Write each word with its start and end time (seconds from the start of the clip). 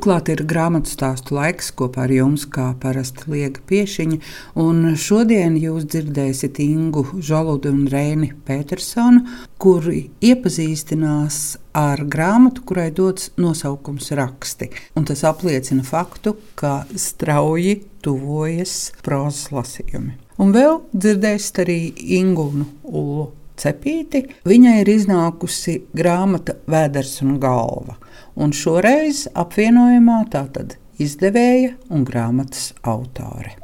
Klāt 0.00 0.30
ir 0.32 0.40
grāmatu 0.48 0.88
stāstu 0.88 1.34
laiks 1.36 1.66
kopā 1.76 2.06
ar 2.06 2.12
jums, 2.14 2.46
kā 2.48 2.70
parasti 2.80 3.26
liega 3.28 3.60
piešiņa. 3.68 4.16
Un 4.62 4.94
šodien 4.96 5.58
jūs 5.60 5.84
dzirdēsiet 5.92 6.56
Ingu 6.64 7.02
Žoludu 7.20 7.68
un 7.68 7.82
Reini 7.92 8.30
Petersonu, 8.46 9.26
kuri 9.60 10.06
iepazīstinās 10.24 11.58
ar 11.76 12.00
grāmatu, 12.08 12.64
kurai 12.64 12.88
dots 12.96 13.28
nosaukums 13.36 14.08
raksti. 14.16 14.70
Un 14.96 15.04
tas 15.10 15.20
apliecina 15.28 15.84
faktu, 15.84 16.32
ka 16.56 16.86
strauji 16.96 17.82
tuvojas 18.00 18.94
prozas 19.04 19.50
lasījumi. 19.52 20.16
Un 20.40 20.56
vēl 20.56 20.80
dzirdēsiet 20.96 21.60
arī 21.66 21.78
Ingūnu 22.20 22.70
Ulu. 22.88 23.28
Cepīti. 23.60 24.24
Viņai 24.48 24.80
ir 24.82 24.92
iznākusi 24.94 25.80
grāmata 25.96 26.56
Vēders 26.70 27.18
un 27.26 27.36
Galva 27.42 27.98
un 28.40 28.54
šoreiz 28.56 29.26
apvienojumā 29.38 30.22
tātad 30.32 30.76
izdevēja 31.00 31.74
un 31.92 32.04
grāmatas 32.08 32.70
autore. 32.88 33.56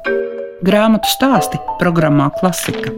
Grāmatu 0.65 1.09
stāsti 1.13 1.61
programmā 1.81 2.31
Klasika. 2.39 2.93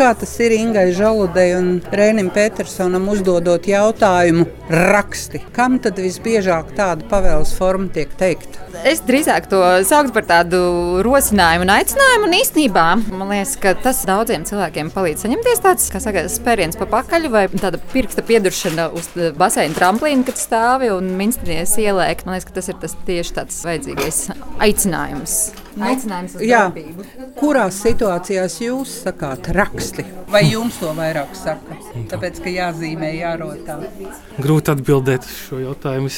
Kā 0.00 0.14
tas 0.16 0.30
ir 0.40 0.54
Ingai 0.56 0.94
Žaludei 0.96 1.50
un 1.58 1.66
Rēnim 1.92 2.30
Petersonam 2.32 3.10
uzdodot 3.12 3.66
jautājumu 3.68 4.46
raksti? 4.72 5.42
Kam 5.52 5.76
tad 5.84 6.00
visbiežāk 6.00 6.70
tāda 6.78 7.04
pavēles 7.10 7.52
forma 7.58 7.90
tiek 7.92 8.14
teikta? 8.16 8.64
Es 8.88 9.02
drīzāk 9.04 9.50
to 9.52 9.60
sauktu 9.84 10.16
par 10.16 10.24
tādu 10.30 10.62
rosinājumu 11.04 11.68
un 11.68 11.74
aicinājumu. 11.76 12.30
Un 12.30 12.38
īstenībā 12.38 12.86
man 13.10 13.28
liekas, 13.34 13.58
ka 13.60 13.74
tas 13.84 14.00
daudziem 14.08 14.48
cilvēkiem 14.48 14.88
palīdz 14.94 15.26
saņemties 15.26 15.64
tāds, 15.68 15.92
saka, 15.92 16.24
spēriens 16.32 16.80
pa 16.80 16.88
pakaļ 16.96 17.28
vai 17.36 17.44
tāda 17.52 17.76
pirksta 17.92 18.24
pieduršana 18.24 18.88
uz 18.96 19.12
baseina 19.36 19.76
tramplīna, 19.76 20.24
kad 20.30 20.40
stāvi 20.40 20.88
un 20.96 21.12
minstries 21.20 21.76
ieliek. 21.76 22.24
Man 22.24 22.38
liekas, 22.38 22.48
ka 22.48 22.56
tas 22.62 22.72
ir 22.72 22.80
tas 22.80 22.96
tieši 23.04 23.36
tāds 23.42 23.60
vajadzīgais 23.68 24.30
aicinājums. 24.64 25.42
Nu, 25.76 25.86
Aicinājums 25.86 26.34
uz 26.34 26.42
jā. 26.42 26.64
darbību. 26.66 27.04
Kurās 27.38 27.78
situācijās 27.84 28.56
jūs 28.64 28.94
sakāt 29.04 29.52
raksti? 29.54 30.04
Vai 30.30 30.42
jums 30.48 30.80
to 30.82 30.90
vairāk 30.96 31.32
saka? 31.38 31.78
Tāpēc, 32.10 32.40
ka 32.42 32.52
jāzīmē, 32.52 33.10
jārotā. 33.18 33.78
Grūti 34.42 34.74
atbildēt 34.74 35.26
šo 35.30 35.60
jautājumu, 35.62 36.10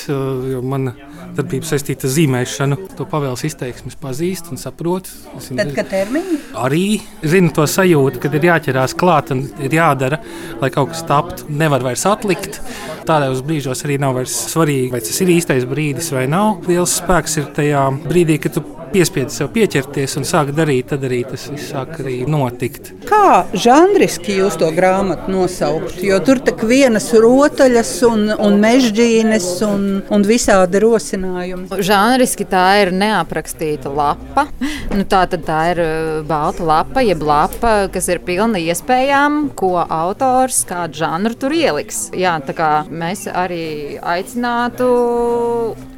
jo 0.53 0.63
mana 0.65 0.95
darbība 1.37 1.69
saistīta 1.69 2.09
ar 2.09 2.15
zīmēšanu. 2.17 2.79
To 2.99 3.07
pavēles 3.09 3.45
izteiksmes 3.49 3.97
pazīst 4.01 4.51
un 4.53 4.61
saprot. 4.61 5.09
Zinu, 5.43 5.61
Tad, 5.61 5.73
kad 5.77 5.93
termiņi? 5.93 6.41
Arī 6.61 6.85
zinu 7.21 7.53
to 7.57 7.69
sajūtu, 7.69 8.21
kad 8.25 8.37
ir 8.37 8.49
jāķerās 8.49 8.97
klāt 8.99 9.33
un 9.37 9.47
ir 9.61 9.77
jādara, 9.77 10.21
lai 10.61 10.73
kaut 10.75 10.93
kas 10.93 11.05
taptu. 11.09 11.49
Nevar 11.53 11.85
vairs 11.85 12.05
atlikt. 12.09 12.61
Tādos 13.09 13.43
brīžos 13.45 13.85
arī 13.87 13.99
nav 14.01 14.17
vairs 14.21 14.35
svarīgi, 14.53 14.93
vai 14.93 15.01
tas 15.05 15.25
ir 15.25 15.33
īstais 15.35 15.69
brīdis 15.69 16.13
vai 16.15 16.29
nav. 16.31 16.63
Liels 16.69 17.01
spēks 17.01 17.41
ir 17.41 17.51
tajā 17.57 17.89
brīdī, 18.05 18.39
kad 18.43 18.57
tu 18.59 18.65
piespiedi 18.93 19.33
sev 19.33 19.51
pieķerties 19.55 20.19
un 20.21 20.27
sāk 20.29 20.53
darīt, 20.57 20.91
tad 20.93 21.05
arī 21.09 21.23
tas 21.29 21.47
viss 21.51 21.71
sāk 21.73 21.97
arī 22.03 22.23
notikt. 22.29 22.93
Kā 23.09 23.45
žanriski 23.57 24.37
jūs 24.39 24.59
to 24.61 24.69
grāmatu 24.77 25.33
nosaukt? 25.33 25.99
Jo 26.05 26.19
tur 26.25 26.43
tak 26.45 26.63
vienas 26.69 27.09
rotaļas 27.17 27.93
un, 28.09 28.27
un 28.37 28.59
mežģīnes 28.63 29.49
un, 29.67 29.87
un 30.13 30.27
visādi 30.29 30.83
rosinājumi. 30.85 31.81
Žanriski 31.83 32.47
tā 32.51 32.67
ir 32.85 32.93
neaprakstīta 32.97 33.93
lapa. 33.93 34.47
Nu, 34.93 35.07
tā 35.09 35.25
tad 35.31 35.47
tā 35.47 35.61
ir 35.73 35.83
uh, 35.83 36.21
balta 36.29 36.67
lapa, 36.69 37.05
jeb 37.05 37.25
lapa, 37.27 37.89
kas 37.93 38.11
ir 38.13 38.23
pilna 38.27 38.61
iespējām, 38.61 39.53
ko 39.59 39.75
autors 39.83 40.63
kādu 40.69 41.01
žanru 41.03 41.39
tur 41.39 41.57
ieliks. 41.57 42.11
Jā, 42.19 42.37
tā 42.45 42.55
kā 42.57 42.71
mēs 42.91 43.25
arī 43.31 43.99
aicinātu 43.99 44.91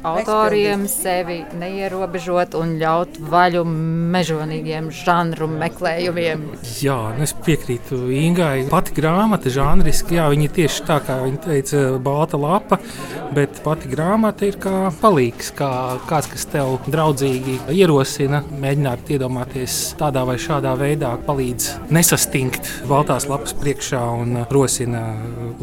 autoriem 0.05 0.85
sevi 0.89 1.41
neierobežot 1.59 2.55
un 2.59 2.77
ļaut 2.77 2.84
vaļu 3.31 3.63
mežonīgiem 4.15 4.89
žanru 4.93 5.47
meklējumiem. 5.51 6.45
Jā, 6.81 6.97
nu 7.17 7.25
es 7.25 7.33
piekrītu 7.45 7.99
Ingai. 8.15 8.65
Pati 8.71 8.95
grāmata, 8.97 9.51
žanriski, 9.53 10.17
jā, 10.19 10.27
viņa 10.31 10.47
ir 10.47 10.53
tieši 10.59 10.85
tā, 10.87 10.99
kā 11.05 11.17
viņa 11.23 11.41
teica, 11.45 11.83
balta 12.05 12.39
lapa, 12.41 12.79
bet 13.35 13.61
pati 13.65 13.89
grāmata 13.91 14.47
ir 14.47 14.59
kā 14.61 14.89
palīgs, 15.01 15.51
kā 15.57 15.71
kāds, 16.09 16.29
kas 16.31 16.47
tev 16.53 16.77
draudzīgi 16.89 17.59
ierosina, 17.75 18.43
mēģināt 18.61 19.13
iedomāties 19.15 19.79
tādā 19.99 20.25
vai 20.27 20.37
šādā 20.41 20.75
veidā, 20.79 21.15
palīdz 21.25 21.91
nesastingt 21.95 22.69
baltās 22.89 23.27
lapas 23.29 23.55
priekšā 23.59 24.01
un 24.21 24.41
rosina 24.53 25.03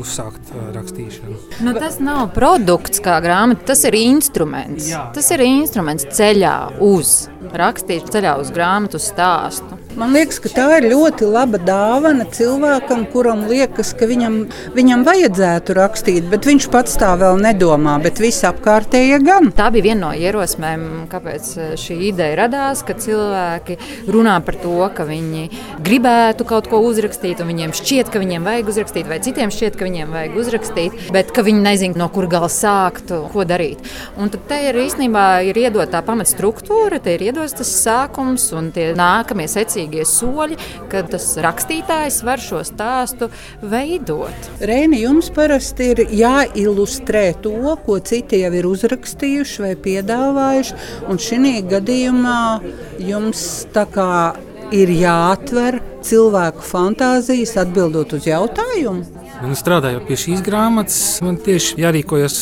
uzsākt 0.01 0.53
rakstīšanu. 0.75 1.39
Nu, 1.65 1.75
tas 1.79 1.99
nav 2.03 2.31
produkts 2.37 3.03
kā 3.05 3.19
grāmata, 3.25 3.73
tas 3.73 3.85
ir 3.89 3.97
instruments. 3.99 4.89
Jā, 4.91 4.97
jā. 4.97 5.03
Tas 5.17 5.31
ir 5.35 5.45
instruments 5.47 6.07
ceļā 6.17 6.55
uz 6.85 7.12
rakstīt 7.59 8.11
ceļā 8.13 8.37
uz 8.43 8.53
grāmatu 8.55 9.01
stāstu. 9.03 9.79
Man 9.93 10.15
liekas, 10.17 10.39
ka 10.41 10.49
tā 10.49 10.65
ir 10.79 10.87
ļoti 10.89 11.27
laba 11.29 11.59
dāvana 11.61 12.25
cilvēkam, 12.33 13.03
kuram 13.13 13.43
liekas, 13.51 13.91
ka 13.93 14.07
viņam, 14.09 14.39
viņam 14.73 15.03
vajadzētu 15.05 15.75
rakstīt, 15.77 16.31
bet 16.33 16.47
viņš 16.49 16.67
pats 16.73 16.95
tā 16.97 17.11
vēl 17.21 17.37
nedomā, 17.45 17.99
bet 18.01 18.23
visi 18.23 18.47
apkārtējie 18.49 19.19
gan. 19.21 19.51
Tā 19.53 19.67
bija 19.75 19.91
viena 19.91 20.07
no 20.07 20.13
ierosmēm, 20.17 20.87
kāpēc 21.13 21.51
eh, 21.59 21.75
šī 21.77 21.97
ideja 22.09 22.39
radās, 22.41 22.81
ka 22.89 22.97
cilvēki 22.97 23.77
runā 24.09 24.39
par 24.47 24.57
to, 24.63 24.79
ka 24.97 25.05
viņi 25.11 25.45
gribētu 25.85 26.49
kaut 26.49 26.71
ko 26.73 26.81
uzrakstīt, 26.89 27.45
un 27.45 27.53
viņiem 27.53 27.77
šķiet, 27.77 28.09
ka 28.09 28.25
viņiem 28.25 28.49
vajag 28.49 28.73
uzrakstīt, 28.73 29.13
vai 29.13 29.21
citiem 29.21 29.53
šķiet, 29.53 29.77
ka 29.77 29.91
viņiem 29.91 30.17
vajag 30.17 30.41
uzrakstīt, 30.41 30.99
bet 31.13 31.37
ka 31.37 31.45
viņi 31.45 31.65
nezina, 31.69 32.01
no 32.01 32.09
kur 32.17 32.31
gala 32.33 32.49
sākt, 32.49 33.13
ko 33.37 33.45
darīt. 33.45 33.85
Un 34.17 34.33
tad 34.33 34.49
te 34.49 34.63
ir 34.71 34.81
īstenībā 34.87 35.29
ir 35.51 35.63
iedota 35.67 35.99
tā 35.99 36.05
pamatstruktūra, 36.09 37.03
te 37.05 37.19
ir 37.19 37.29
iedots 37.29 37.61
tas 37.61 37.77
sākums 37.85 38.49
un 38.57 38.73
tie 38.73 38.95
nākamie 38.97 39.51
secīgi 39.53 39.82
attiecīgie 39.83 40.05
soļi, 40.07 40.57
kad 40.91 41.11
tas 41.11 41.27
rakstītājs 41.43 42.23
var 42.25 42.41
šo 42.41 42.63
stāstu 42.65 43.31
veidot. 43.63 44.51
Reini, 44.61 45.03
jums 45.03 45.31
parasti 45.35 45.93
ir 45.93 46.05
jāilustrē 46.11 47.33
to, 47.43 47.77
ko 47.85 47.99
citi 48.01 48.43
jau 48.43 48.53
ir 48.53 48.67
uzrakstījuši 48.67 49.63
vai 49.63 49.75
piedāvājuši, 49.77 50.79
un 51.09 51.19
šī 51.19 51.63
gadījumā 51.69 52.41
jums 53.03 53.67
tā 53.73 53.87
kā 53.91 54.35
ir 54.73 54.89
jāatver 54.89 55.81
cilvēku 56.03 56.65
fantāzijas 56.65 57.59
atbildot 57.61 58.15
uz 58.17 58.27
jautājumu. 58.27 59.05
Un 59.43 59.57
strādājot 59.59 60.07
pie 60.07 60.17
šīs 60.17 60.43
grāmatas, 60.47 61.19
man 61.25 61.37
tieši 61.43 61.81
jārīkojas 61.83 62.37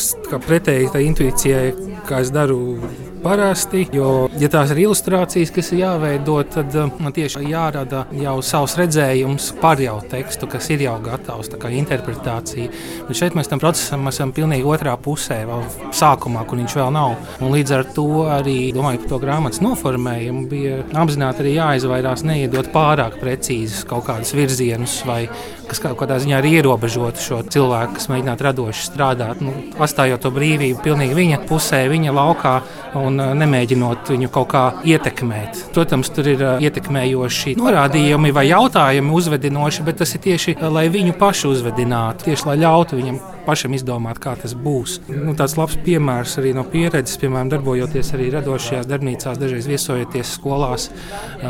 pretēji 0.45 0.91
tai 0.93 1.07
intuīcijai, 1.07 1.71
kā 2.05 2.21
es 2.21 2.29
daru 2.33 2.77
parasti. 3.23 3.85
Jo, 3.95 4.27
ja 4.39 4.49
tās 4.51 4.73
ir 4.73 4.81
ilustrācijas, 4.85 5.51
kas 5.53 5.71
ir 5.73 5.83
jāveido, 5.83 6.37
tad 6.51 6.75
uh, 6.77 6.89
man 7.01 7.15
tieši 7.15 7.43
jārada 7.51 8.05
jau 8.17 8.37
savs 8.45 8.75
redzējums 8.79 9.51
par 9.61 9.81
jau 9.81 9.97
tekstu, 10.11 10.49
kas 10.51 10.69
ir 10.73 10.85
jau 10.85 10.97
gatavs, 11.03 11.51
tā 11.51 11.59
kā 11.61 11.71
interpretācija. 11.75 12.71
Bet 13.07 13.19
šeit 13.19 13.37
mēs 13.37 13.51
tam 13.51 13.61
procesam 13.61 14.09
esam 14.11 14.33
pilnīgi 14.35 14.67
otrā 14.67 14.97
pusē, 15.01 15.41
vēl 15.49 15.65
sākumā, 15.95 16.45
kur 16.49 16.61
viņš 16.61 16.77
vēl 16.81 16.91
nav. 16.95 17.15
Un 17.41 17.55
līdz 17.55 17.75
ar 17.77 17.87
to 17.95 18.07
arī 18.37 18.57
domāju 18.75 19.03
par 19.03 19.13
to 19.13 19.21
grāmatas 19.25 19.63
noformējumu, 19.63 20.45
bija 20.51 20.81
apzināti 21.03 21.45
arī 21.45 21.55
jāizvairās 21.57 22.25
neiedot 22.27 22.71
pārāk 22.73 23.19
precīzus 23.21 23.85
kaut 23.89 24.07
kādus 24.09 24.35
virzienus 24.37 25.01
vai 25.07 25.23
kas 25.71 25.79
kaut 25.79 25.95
kādā 26.01 26.17
ziņā 26.19 26.41
ir 26.41 26.47
ierobežota 26.59 27.21
šo 27.23 27.37
cilvēku, 27.47 27.95
kas 27.95 28.09
mēģinātu 28.11 28.45
radoši 28.47 28.87
strādāt, 28.89 29.39
nu, 29.43 29.53
atstājot 29.79 30.23
to 30.25 30.31
brīvību 30.35 30.83
pilnīgi 30.83 31.15
viņa 31.15 31.39
pusē, 31.47 31.85
viņa 31.91 32.15
laukā 32.15 32.55
un 32.99 33.10
uh, 33.19 33.33
nemēģinot 33.37 34.13
viņu 34.13 34.31
kaut 34.33 34.49
kā 34.53 34.63
ietekmēt. 34.87 35.65
Protams, 35.75 36.11
tur 36.15 36.31
ir 36.31 36.45
uh, 36.45 36.63
ietekmējoši 36.63 37.57
norādījumi 37.59 38.33
vai 38.35 38.47
jautājumi 38.51 39.15
uzvedinoši, 39.17 39.85
bet 39.87 40.01
tas 40.03 40.15
ir 40.15 40.25
tieši, 40.27 40.57
uh, 40.59 40.69
lai 40.73 40.87
viņu 40.93 41.17
pašu 41.19 41.55
uzvedinātu, 41.55 42.31
tieši 42.31 42.51
lai 42.51 42.57
ļautu 42.63 42.99
viņam 43.01 43.21
pašam 43.45 43.75
izdomāt, 43.77 44.19
kā 44.21 44.35
tas 44.39 44.53
būs. 44.57 44.99
Nu, 45.09 45.35
tāds 45.37 45.57
labs 45.59 45.77
piemērs 45.85 46.37
arī 46.41 46.53
no 46.57 46.63
pieredzes, 46.67 47.19
piemēram, 47.21 47.51
darbojoties 47.51 48.13
arī 48.15 48.29
radošajās 48.35 48.89
darbnīcās, 48.89 49.39
dažreiz 49.41 49.69
viesojoties 49.69 50.35
skolās 50.37 50.89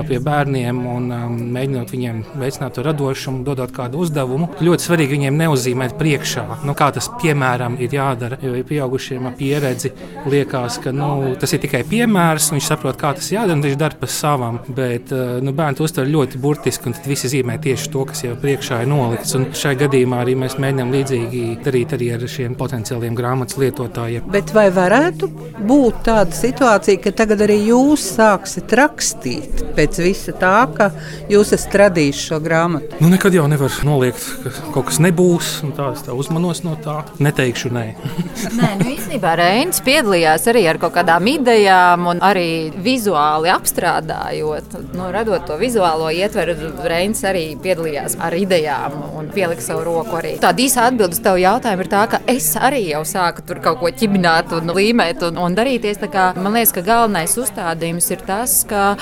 pie 0.08 0.20
bērniem 0.24 0.82
un 0.92 1.10
mēģinot 1.56 1.92
viņiem 1.94 2.24
veicināt 2.42 2.78
to 2.78 2.86
radošumu, 2.86 3.44
dodot 3.48 3.74
kādu 3.76 4.02
uzdevumu. 4.06 4.50
Ļoti 4.64 4.88
svarīgi 4.88 5.18
viņiem 5.18 5.40
neuzzīmēt 5.42 5.98
priekšā, 6.00 6.46
nu, 6.68 6.76
kā 6.78 6.92
tas 6.96 7.10
piemēram 7.22 7.78
ir 7.82 7.96
jādara. 7.96 8.40
Jo 8.42 8.56
ja 8.58 8.66
pieaugušiem 8.68 9.28
ar 9.30 9.36
pieredzi 9.38 9.92
liekas, 10.32 10.80
ka 10.84 10.94
nu, 10.96 11.34
tas 11.42 11.54
ir 11.56 11.62
tikai 11.64 11.84
piemērs, 11.90 12.52
viņš 12.56 12.70
saprot, 12.72 13.00
kā 13.02 13.14
tas 13.18 13.32
jādara, 13.34 13.58
un 13.58 13.66
viņš 13.66 13.78
dara 13.80 14.00
pa 14.00 14.10
savam. 14.12 14.62
Bet 14.68 15.12
nu, 15.12 15.54
bērni 15.58 15.80
to 15.80 15.88
uztver 15.88 16.10
ļoti 16.10 16.42
burtiski, 16.42 16.90
un 16.92 16.98
visi 17.08 17.32
zīmē 17.32 17.58
tieši 17.62 17.92
to, 17.94 18.06
kas 18.10 18.24
jau 18.26 18.36
priekšā 18.40 18.84
ir 18.84 18.92
nolikts. 18.92 19.36
Un 19.38 19.50
šai 19.58 19.76
gadījumā 19.80 20.22
arī 20.24 20.38
mēs 20.40 20.58
mēģinām 20.62 20.94
līdzīgi 20.96 21.44
darīt 21.66 21.81
darīt 21.82 21.96
arī 21.96 22.10
ar 22.14 22.24
šiem 22.30 22.56
potenciāliem 22.58 23.16
grāmatas 23.18 23.58
lietotājiem. 23.58 24.28
Bet 24.32 24.54
vai 24.54 24.70
varētu 24.74 25.30
būt 25.66 26.04
tāda 26.06 26.34
situācija, 26.36 27.02
ka 27.02 27.12
tagad 27.12 27.42
arī 27.46 27.58
jūs 27.70 28.04
sāksiet 28.18 28.72
rakstīt 28.78 29.64
pēc 29.76 30.00
visa 30.04 30.34
tā, 30.38 30.68
ka 30.76 30.92
jūs 31.32 31.54
esat 31.56 31.78
radījis 31.86 32.22
šo 32.30 32.40
grāmatu? 32.44 33.00
Nu, 33.02 33.10
nekad 33.10 33.34
jau 33.34 33.48
nevar 33.50 33.72
noliegt, 33.88 34.22
ka 34.44 34.74
kaut 34.76 34.90
kas 34.92 35.00
nebūs. 35.02 35.62
Tā, 35.78 35.92
tā 36.06 36.14
uzmanos 36.14 36.64
no 36.66 36.76
tā. 36.82 37.02
Neteikšu 37.22 37.72
nē. 37.74 37.86
nē, 38.60 38.72
nu 38.82 38.90
īstenībā 38.94 39.34
Reinis 39.40 39.82
piedalījās 39.86 40.48
arī 40.52 40.66
ar 40.70 40.82
kaut 40.82 40.96
kādām 40.98 41.30
idejām 41.32 42.10
un 42.14 42.22
arī 42.26 42.72
vizuāli 42.84 43.52
apstrādājot, 43.54 44.78
nu, 44.94 45.10
radot 45.14 45.48
to 45.50 45.58
vizuālo 45.62 46.12
ietveru. 46.14 46.58
Reinis 46.86 47.24
arī 47.28 47.46
piedalījās 47.62 48.18
ar 48.22 48.36
idejām 48.38 48.98
un 49.18 49.32
pielika 49.34 49.64
savu 49.64 49.86
roku 49.88 50.20
arī. 50.20 50.36
Tāda 50.42 50.66
īsa 50.66 50.88
atbilde 50.90 51.18
uz 51.18 51.24
tavu 51.24 51.42
jautājumu 51.72 51.86
ir 51.86 51.92
tā, 51.92 52.02
ka 52.10 52.20
es 52.28 52.56
arī 52.60 52.82
jau 52.92 53.02
sāku 53.08 53.44
tur 53.48 53.60
kaut 53.64 53.80
ko 53.80 53.88
ķibināt 53.88 54.52
un 54.52 54.74
līmēt 54.76 55.24
un, 55.24 55.38
un 55.40 55.56
darīties. 55.56 56.02
Man 56.36 56.54
liekas, 56.54 56.74
ka 56.76 56.82
galvenais 56.84 57.38
uzstādījums 57.38 58.12
ir 58.12 58.24
tas, 58.28 58.66
ka 58.68 58.98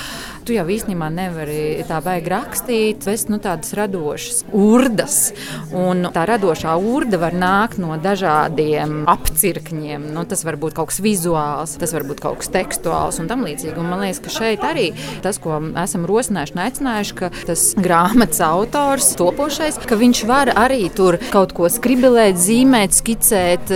tu 0.45 0.56
jau 0.56 0.65
īstenībā 0.69 1.09
nevari 1.13 1.83
tā 1.88 2.00
baigi 2.03 2.31
rakstīt, 2.31 3.06
bez 3.07 3.25
nu, 3.31 3.39
tādas 3.44 3.74
radošas 3.77 4.44
urdas. 4.56 5.18
Un 5.75 6.07
tā 6.13 6.25
radošā 6.30 6.75
urda 6.77 7.19
var 7.21 7.36
nākt 7.36 7.80
no 7.81 7.95
dažādiem 8.01 9.03
apcirkņiem. 9.09 10.09
Nu, 10.15 10.25
tas 10.30 10.44
var 10.47 10.59
būt 10.62 10.77
kaut 10.77 10.91
kas 10.91 11.01
vizuāls, 11.03 11.75
tas 11.81 11.94
var 11.95 12.06
būt 12.09 12.24
kaut 12.24 12.41
kas 12.41 12.51
tekstuāls 12.53 13.19
un 13.21 13.30
tam 13.31 13.45
līdzīgi. 13.47 13.77
Un 13.80 13.89
man 13.91 14.03
liekas, 14.03 14.21
ka 14.25 14.33
šeit 14.33 14.65
arī 14.65 14.89
tas, 15.24 15.39
ko 15.41 15.59
esam 15.80 16.07
rosinājuši 16.09 16.56
un 16.56 16.63
aicinājuši, 16.65 17.18
ka 17.19 17.31
tas 17.50 17.65
grāmatas 17.80 18.42
autors, 18.45 19.12
topošais, 19.19 19.80
ka 19.89 20.00
viņš 20.00 20.24
var 20.30 20.53
arī 20.57 20.89
tur 20.95 21.19
kaut 21.33 21.53
ko 21.57 21.69
skribelēt, 21.71 22.39
zīmēt, 22.39 22.95
skicēt, 22.97 23.74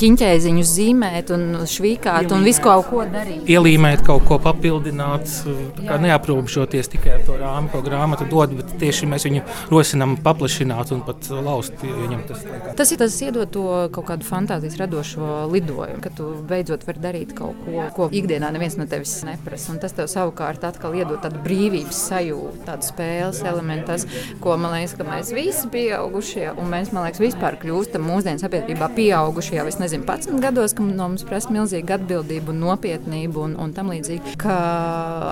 ķiņķēziņus 0.00 0.74
zīmēt 0.76 1.32
un 1.34 1.46
švīkāt 1.70 2.32
un 2.34 2.46
visu 2.46 2.64
kaut 2.64 2.90
ko 2.90 3.04
darīt. 3.10 3.44
Ielīmēt 3.50 4.04
kaut 4.06 4.26
ko 4.28 4.38
papildināt 4.42 5.30
neaprobežoties 6.02 6.90
tikai 6.92 7.16
ar 7.16 7.24
to 7.26 7.36
rāmu, 7.40 7.70
ko 7.72 7.82
grāmata 7.84 8.26
dod, 8.28 8.54
bet 8.58 8.74
tieši 8.80 9.08
mēs 9.10 9.26
viņu 9.28 9.42
rosinām 9.72 10.16
paplašināt 10.24 10.92
un 10.96 11.02
pat 11.06 11.28
laust. 11.30 11.74
Tas, 12.26 12.44
tas 12.78 12.92
ir 12.92 13.00
tas, 13.00 13.18
iedod 13.26 13.50
to 13.52 13.66
kaut 13.94 14.08
kādu 14.10 14.26
fantāzijas 14.26 14.78
radošo 14.80 15.46
lidojumu, 15.52 16.02
ka 16.04 16.12
tu 16.16 16.28
beidzot 16.48 16.86
vari 16.88 17.02
darīt 17.02 17.34
kaut 17.38 17.58
ko, 17.64 17.86
ko 17.96 18.08
ikdienā 18.14 18.50
neviens 18.54 18.78
no 18.80 18.86
tevis 18.90 19.14
neprasa. 19.26 19.72
Un 19.74 19.80
tas 19.82 19.94
tev 19.96 20.10
savukārt 20.10 20.64
atkal 20.66 20.96
iedod 20.96 21.20
tādu 21.24 21.40
brīvības 21.44 22.02
sajūtu, 22.10 22.64
tādu 22.66 22.90
spēles 22.90 23.42
elementu, 23.46 23.88
tas, 23.92 24.06
ko 24.42 24.56
man 24.60 24.76
liekas, 24.76 24.96
ka 24.98 25.06
mēs 25.08 25.32
visi 25.36 25.70
pieaugušie, 25.72 26.48
un 26.56 26.70
mēs, 26.72 26.92
man 26.94 27.06
liekas, 27.06 27.22
vispār 27.22 27.58
kļūstam 27.62 28.06
mūsdienu 28.06 28.42
sabiedrībā 28.42 28.90
pieaugušie 28.96 29.60
jau, 29.60 29.66
es 29.70 29.80
nezinu, 29.82 30.06
11 30.06 30.42
gados, 30.42 30.74
ka 30.76 30.84
no 30.86 31.10
mums 31.10 31.24
prasa 31.26 31.52
milzīga 31.54 31.98
atbildība 32.00 32.52
un 32.52 32.62
nopietnība 32.64 33.42
un, 33.46 33.56
un 33.60 33.74
tam 33.76 33.92
līdzīgi, 33.94 34.36
ka 34.40 34.56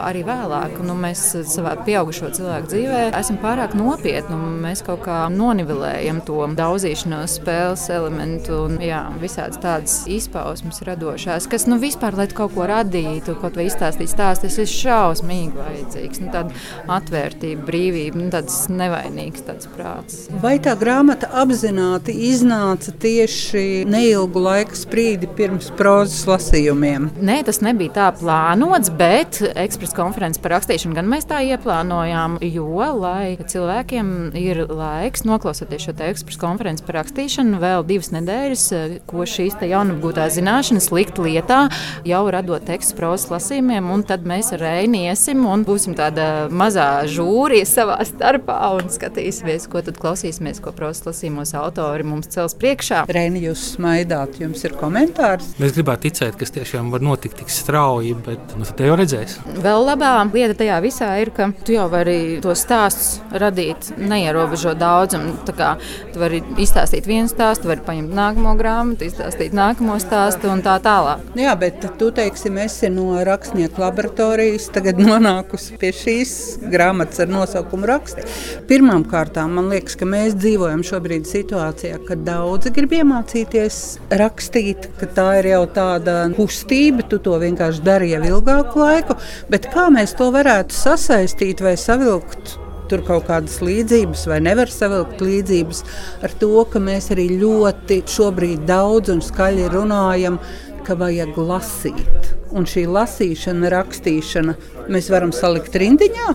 arī 0.04 0.24
vēlāk 0.26 0.43
vēlāk. 0.44 0.78
Nu, 0.84 0.96
mēs 0.98 1.22
savā 1.50 1.74
pieaugušo 1.84 2.30
cilvēku 2.36 2.70
dzīvē 2.72 3.02
esam 3.16 3.38
pārāk 3.42 3.74
nopietni 3.78 4.36
mēs 4.64 4.82
kaut 4.84 5.04
kā 5.04 5.24
nonivelējam 5.32 6.20
to 6.26 6.44
daudzīšanos, 6.56 7.38
spēles 7.38 7.84
elementu 7.92 8.64
un 8.66 8.78
jā, 8.84 9.02
visādas 9.20 9.60
tādas 9.62 9.96
izpausmes 10.10 10.82
radošās, 10.86 11.48
kas 11.50 11.66
nu, 11.70 11.78
vispār, 11.82 12.16
lai 12.18 12.28
kaut 12.32 12.54
ko 12.56 12.66
radītu, 12.68 13.36
kaut 13.40 13.58
vai 13.58 13.68
izstāstītu 13.68 14.12
stāstu, 14.12 14.48
tas 14.48 14.58
ir 14.62 14.70
šausmīgi 14.70 15.58
vajadzīgs. 15.58 16.22
Nu, 16.24 16.30
tāda 16.34 16.94
atvērtība, 16.98 17.64
brīvība, 17.68 18.20
nu, 18.20 18.30
tāds 18.34 18.58
nevainīgs 18.72 19.44
tāds 19.46 19.68
prāts. 19.74 20.24
Vai 20.42 20.56
tā 20.62 20.74
grāmata 20.78 21.30
apzināti 21.42 22.14
iznāca 22.30 22.94
tieši 23.04 23.84
neilgu 23.90 24.42
laika 24.44 24.76
sprīdi 24.78 25.30
pirms 25.38 25.70
prozas 25.78 26.24
lasījumiem? 26.28 27.10
Nē, 27.24 27.40
tas 27.48 27.60
nebija 27.64 27.96
tā 27.98 28.10
plānots, 28.18 28.92
bet 28.94 29.40
ekspresa 29.54 29.96
konferences 29.98 30.33
par 30.42 30.56
rakstīšanu 30.56 30.96
gan 30.96 31.08
mēs 31.10 31.26
tā 31.30 31.40
ieplānojām, 31.44 32.38
jo, 32.44 32.66
lai 32.98 33.36
cilvēkiem 33.40 34.08
ir 34.38 34.64
laiks 34.70 35.24
noklausoties 35.26 35.86
šo 35.86 35.94
ekspresu 36.06 36.40
konferenci 36.40 36.84
par 36.86 37.00
rakstīšanu, 37.00 37.60
vēl 37.62 37.84
divas 37.88 38.10
nedēļas, 38.14 38.64
ko 39.10 39.26
šīs 39.28 39.58
jaunapgūtās 39.64 40.36
zināšanas 40.38 40.90
likt 40.94 41.20
lietā, 41.22 41.66
jau 42.08 42.22
radot 42.32 42.64
tekstu 42.66 42.98
prozas 42.98 43.30
lasījumiem, 43.32 43.90
un 43.94 44.04
tad 44.06 44.26
mēs 44.28 44.52
ar 44.56 44.64
Reini 44.64 45.04
iesim 45.08 45.44
un 45.48 45.64
būsim 45.66 45.96
tāda 45.98 46.48
mazā 46.52 47.04
žūrija 47.10 47.68
savā 47.68 47.98
starpā 48.08 48.58
un 48.78 48.90
skatīsimies, 48.92 49.68
ko 49.70 49.82
tad 49.84 49.98
klausīsimies, 50.00 50.62
ko 50.64 50.72
prozas 50.76 51.04
lasījumos 51.08 51.54
autori 51.58 52.06
mums 52.06 52.30
cels 52.32 52.56
priekšā. 52.58 53.04
Reini, 53.12 53.44
jūs 53.48 53.74
smaidāt, 53.74 54.38
jums 54.42 54.64
ir 54.64 54.76
komentārs? 54.80 55.54
Mēs 55.60 55.76
gribētu 55.76 56.08
ticēt, 56.08 56.38
ka 56.38 56.44
tas 56.44 56.54
tiešām 56.54 56.90
var 56.94 57.04
notikt 57.04 57.40
tik 57.42 57.52
strauji, 57.52 58.14
bet 58.26 58.56
nu, 58.58 58.66
te 58.68 58.88
jau 58.88 58.96
redzēs. 59.00 59.38
Vēl 59.64 59.86
labāk 59.88 60.23
lieta 60.32 60.56
tajā 60.62 60.78
visā 60.84 61.10
ir, 61.20 61.30
ka 61.34 61.50
tu 61.66 61.74
jau 61.76 61.86
vari 61.92 62.38
to 62.44 62.54
stāstu 62.56 63.20
radīt 63.40 63.92
neierobežot 63.98 64.78
daudzumu. 64.80 65.34
Tu 65.44 66.20
vari 66.20 66.40
izstāstīt 66.62 67.08
vienu 67.10 67.28
stāstu, 67.30 67.68
vari 67.70 67.84
paņemt 67.84 68.14
nākamo 68.14 68.54
grāmatu, 68.58 69.08
izstāstīt 69.08 69.54
nākamo 69.56 69.98
stāstu 70.02 70.48
un 70.52 70.62
tā 70.64 70.76
tālāk. 70.84 71.22
Jā, 71.38 71.54
bet 71.58 71.84
tu 71.98 72.10
teiksim, 72.14 72.58
esi 72.62 72.90
no 72.92 73.18
rakstnieku 73.26 73.82
laboratorijas, 73.82 74.70
tagad 74.74 75.00
nonākusi 75.02 75.78
pie 75.80 75.92
šīs 75.94 76.34
grāmatas 76.72 77.24
ar 77.24 77.32
nosaukumu 77.32 77.88
raksti. 77.90 78.24
Pirmkārt, 78.70 79.36
man 79.50 79.68
liekas, 79.72 79.98
ka 80.00 80.08
mēs 80.08 80.36
dzīvojam 80.38 80.84
šobrīd 80.86 81.28
situācijā, 81.28 81.98
kad 82.08 82.24
daudzi 82.26 82.72
grib 82.74 82.94
iemācīties 83.00 83.80
rakstīt, 84.20 84.88
ka 85.00 85.08
tā 85.16 85.28
ir 85.40 85.50
jau 85.52 85.62
tāda 85.74 86.16
kustība, 86.36 87.04
tu 87.08 87.18
to 87.22 87.36
vienkārši 87.42 87.84
dari 87.84 88.12
jau 88.12 88.22
ilgāku 88.28 88.80
laiku. 88.80 89.18
Bet 89.50 89.68
kā 89.74 89.88
mēs 89.92 90.13
to 90.18 90.30
varētu 90.34 90.76
sasaistīt 90.76 91.62
vai 91.64 91.74
savilkt 91.80 92.58
tur 92.90 93.02
kaut 93.06 93.26
kādas 93.28 93.58
līdzības, 93.64 94.26
vai 94.28 94.40
nevar 94.44 94.70
savilkt 94.70 95.22
līdzības 95.24 95.82
ar 96.26 96.34
to, 96.40 96.52
ka 96.70 96.82
mēs 96.82 97.10
arī 97.14 97.30
ļoti 97.40 98.02
šobrīd 98.14 98.66
daudz 98.68 99.12
un 99.14 99.24
skaļi 99.24 99.70
runājam, 99.72 100.38
ka 100.84 100.96
vajag 101.00 101.38
lasīt. 101.40 102.34
Un 102.54 102.68
šī 102.70 102.84
lasīšana, 102.86 103.66
rakstīšana, 103.72 104.52
mēs 104.94 105.08
varam 105.10 105.32
salikt 105.34 105.74
rindiņā. 105.80 106.26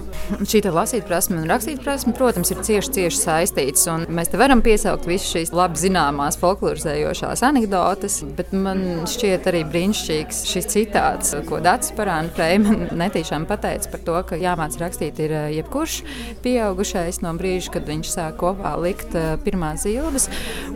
Šī 0.43 0.61
lasīt 0.67 1.05
prasme 1.07 1.37
un 1.39 1.47
rakstīt 1.47 1.79
prasme, 1.83 2.11
protams, 2.17 2.51
ir 2.51 2.59
cieši, 2.65 2.91
cieši 2.97 3.21
saistītas. 3.21 3.87
Mēs 4.11 4.31
te 4.31 4.39
varam 4.41 4.59
piesaukt 4.65 5.07
visas 5.07 5.29
šīs 5.31 5.53
labi 5.55 5.79
zināmās 5.79 6.35
folklorizējošās 6.41 7.43
anekdotes, 7.47 8.19
bet 8.35 8.51
man 8.51 9.07
šķiet 9.09 9.47
arī 9.51 9.63
brīnišķīgs 9.71 10.41
šis 10.49 10.69
citāts, 10.73 11.35
ko 11.47 11.61
Dārts 11.63 11.93
Parāna 11.95 12.33
Freima 12.35 12.75
netīšām 13.03 13.47
pateica 13.49 13.93
par 13.93 14.03
to, 14.09 14.17
ka 14.31 14.39
jāmāc 14.39 14.75
rakstīt 14.81 15.21
ir 15.23 15.35
eh, 15.35 15.47
jebkurš 15.59 16.01
pieaugušais 16.43 17.21
no 17.23 17.31
brīža, 17.39 17.73
kad 17.77 17.87
viņš 17.87 18.11
sāk 18.11 18.39
kopā 18.43 18.75
likt 18.81 19.15
eh, 19.15 19.31
pirmās 19.45 19.85
zilves. 19.87 20.27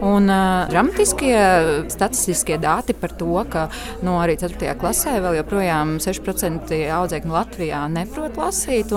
Un 0.04 0.30
uh, 0.32 0.66
dramatiskie 0.72 1.36
statistiskie 1.92 2.58
dati 2.62 2.96
par 2.98 3.14
to, 3.20 3.36
ka 3.50 3.68
no 4.06 4.18
arī 4.24 4.38
4. 4.40 4.74
klasē 4.80 5.20
vēl 5.34 5.42
joprojām 5.42 5.96
6% 6.04 6.74
audzēkņu 6.94 7.34
Latvijā 7.34 7.82
neprot 7.92 8.38
lasīt. 8.38 8.92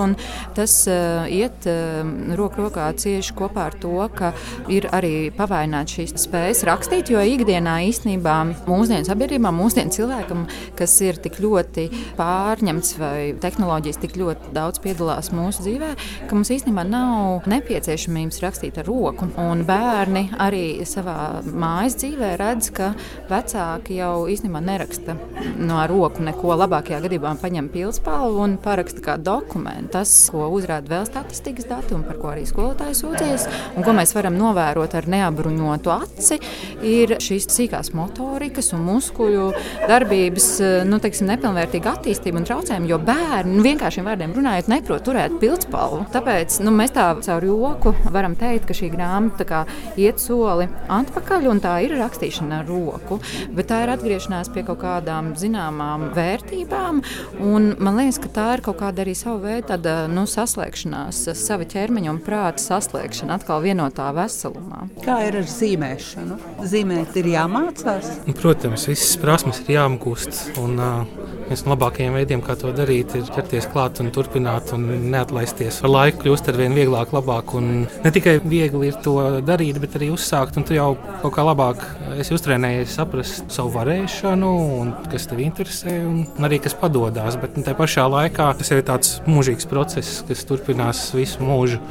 Tas 0.57 0.73
uh, 0.91 1.25
iet 1.31 1.65
uh, 1.69 2.05
roku 2.37 2.67
rokā 2.67 2.91
cieši 2.99 3.33
kopā 3.37 3.67
ar 3.71 3.77
to, 3.81 3.95
ka 4.13 4.33
ir 4.71 4.87
arī 4.93 5.29
pavaināts 5.33 5.95
šīs 5.97 6.13
spējas 6.21 6.63
rakstīt, 6.67 7.09
jo 7.13 7.21
ikdienā 7.23 7.79
īstenībā 7.87 8.35
mūsdienu 8.67 9.07
sabiedrībā, 9.07 9.51
mūsdienu 9.55 9.95
cilvēkam, 9.95 10.45
kas 10.77 10.93
ir 11.05 11.17
tik 11.23 11.39
ļoti 11.41 11.87
pārņemts 12.19 12.93
vai 13.01 13.17
tehnoloģijas 13.41 14.01
tik 14.03 14.17
ļoti 14.21 14.53
daudz 14.55 14.81
piedalās 14.83 15.31
mūsu 15.33 15.65
dzīvē, 15.65 15.93
ka 16.27 16.37
mums 16.37 16.53
īstenībā 16.53 16.85
nav 16.87 17.47
nepieciešamības 17.49 18.41
rakstīt 18.45 18.81
ar 18.81 18.89
roku. 18.89 19.29
Un 19.41 19.65
bērni 19.67 20.27
arī 20.43 20.65
savā 20.87 21.41
mājas 21.47 21.97
dzīvē 22.03 22.35
redz, 22.41 22.69
ka 22.75 22.91
vecāki 23.31 24.01
jau 24.01 24.27
īstenībā 24.29 24.61
neraksta 24.63 25.17
no 25.57 25.81
roku 25.89 26.26
neko. 26.27 26.53
Labākajā 26.57 26.99
gadījumā 27.03 27.33
paņem 27.41 27.67
pilspālu 27.73 28.41
un 28.43 28.55
paraksta 28.61 29.03
kā 29.03 29.17
dokumentu. 29.21 29.91
Tas, 29.97 30.11
ko 30.31 30.47
uzrāda 30.53 30.91
vēl 30.91 31.07
statistikas 31.07 31.67
dati 31.69 31.95
un 31.95 32.03
par 32.07 32.19
ko 32.21 32.31
arī 32.33 32.45
skolotājs 32.49 33.03
sūdzies, 33.03 33.47
un 33.75 33.85
ko 33.85 33.93
mēs 33.97 34.13
varam 34.17 34.37
novērot 34.39 34.95
ar 34.97 35.07
neapbruņotu 35.11 35.93
aci, 35.93 36.39
ir 36.85 37.15
šīs 37.23 37.47
sīkās 37.53 37.93
motorikas 37.97 38.71
un 38.75 38.85
muskuļu 38.87 39.47
darbības 39.89 40.49
nu, 40.89 40.99
teiksim, 41.03 41.29
nepilnvērtīga 41.31 41.95
attīstība 41.97 42.41
un 42.41 42.47
traucējumi, 42.47 42.91
jo 42.91 42.99
bērni 43.07 43.57
nu, 43.57 43.65
vienkāršiem 43.65 44.07
vārdiem 44.07 44.35
runājot 44.37 44.71
neprot 44.71 45.05
turēt 45.07 45.37
pilspālu. 45.41 46.03
Tāpēc 46.13 46.59
nu, 46.65 46.73
mēs 46.75 46.95
tā 46.95 47.07
caur 47.25 47.47
joku 47.47 47.93
varam 48.13 48.35
teikt, 48.39 48.67
ka 48.69 48.77
šī 48.77 48.91
grāmata 48.93 49.63
iet 49.99 50.21
soli 50.21 50.67
atpakaļ 50.91 51.47
un 51.51 51.61
tā 51.63 51.77
ir 51.85 51.95
rakstīšana 51.99 52.61
ar 52.61 52.69
roku, 52.69 53.19
bet 53.55 53.69
tā 53.71 53.83
ir 53.85 53.93
atgriešanās 53.93 54.51
pie 54.53 54.65
kaut 54.67 54.81
kādām 54.83 55.33
zināmām 55.39 56.06
vērtībām. 56.15 57.01
Man 57.39 57.99
liekas, 57.99 58.19
ka 58.23 58.31
tā 58.33 58.47
ir 58.55 58.63
kaut 58.65 58.79
kāda 58.81 59.03
arī 59.03 59.15
sava 59.17 59.39
veida 59.43 59.75
tāda, 59.75 59.95
nu, 60.11 60.25
saslēgšanās, 60.29 61.23
sava 61.37 61.67
ķermeņa 61.69 62.13
un 62.13 62.21
prāta 62.23 62.63
saslēgšana 62.63 63.37
atkal 63.39 63.63
vienotā 63.65 64.09
veselumā. 64.15 64.87
Kā 65.05 65.19
ir 65.27 65.39
ar 65.41 65.49
zīmēšanu? 65.51 66.39
Zīmēt 66.67 67.17
ir 67.21 67.31
jāmācās. 67.33 68.13
Protams, 68.37 68.87
visas 68.89 69.15
prasmes 69.21 69.63
ir 69.65 69.75
jāapgūst. 69.77 70.43
Un, 70.61 70.77
uh, 70.79 71.27
viens 71.47 71.63
no 71.65 71.73
labākajiem 71.73 72.17
veidiem, 72.17 72.43
kā 72.45 72.57
to 72.59 72.71
darīt, 72.75 73.15
ir 73.17 73.29
ķerties 73.33 73.69
klāt 73.71 74.01
un 74.03 74.11
turpināt 74.15 74.73
un 74.75 74.85
neatlaisties. 75.11 75.81
Ar 75.83 75.93
laiku 75.93 76.23
kļūst 76.25 76.51
ar 76.51 76.59
vien 76.59 76.75
vieglāk, 76.77 77.13
labāk. 77.15 77.55
Un 77.57 77.87
ne 77.87 78.13
tikai 78.13 78.37
viegli 78.43 78.91
ir 78.91 78.99
to 79.05 79.17
darīt, 79.47 79.79
bet 79.83 79.97
arī 79.99 80.11
uzsākt. 80.15 80.57
Tu 80.67 80.77
jau 80.77 80.93
kaut 81.21 81.35
kā 81.35 81.45
labāk 81.45 81.83
esi 82.15 82.35
uztrenējies, 82.35 82.95
saprast 82.97 83.51
savu 83.53 83.73
varēšanu, 83.75 84.51
un 84.79 84.93
kas 85.11 85.27
tev 85.29 85.41
interesē, 85.43 85.97
un, 86.07 86.23
un 86.37 86.47
arī 86.47 86.61
kas 86.63 86.77
padodas. 86.79 87.39
Bet 87.41 87.57
nu, 87.57 87.65
tajā 87.67 87.79
pašā 87.79 88.07
laikā 88.11 88.49
tas 88.59 88.73
ir 88.73 88.83
tāds 88.87 89.17
mūžīgs 89.27 89.69
process, 89.69 90.21
kas 90.27 90.45
turpinās 90.47 91.07
visu 91.17 91.43
mūžu 91.45 91.81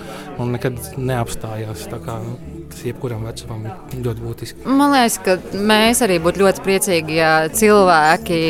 un 0.40 0.54
nekad 0.56 0.80
neapstājās. 0.96 1.88
Tas 2.70 2.82
jebkuram 2.86 3.22
vecumam 3.26 3.66
ir 3.68 4.00
ļoti 4.04 4.24
būtiski. 4.24 4.64
Man 4.66 4.94
liekas, 4.94 5.18
ka 5.22 5.36
mēs 5.70 6.02
arī 6.04 6.18
būtu 6.22 6.42
ļoti 6.42 6.64
priecīgi, 6.64 7.18
ja 7.20 7.30
cilvēki 7.52 8.40